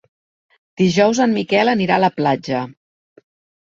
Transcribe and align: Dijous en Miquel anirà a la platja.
Dijous 0.83 1.23
en 1.27 1.37
Miquel 1.37 1.73
anirà 1.77 2.01
a 2.01 2.05
la 2.07 2.13
platja. 2.19 2.67